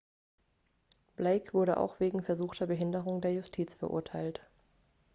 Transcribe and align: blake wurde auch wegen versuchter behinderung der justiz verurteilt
blake 1.15 1.53
wurde 1.53 1.77
auch 1.77 1.99
wegen 1.99 2.23
versuchter 2.23 2.65
behinderung 2.65 3.21
der 3.21 3.35
justiz 3.35 3.75
verurteilt 3.75 4.41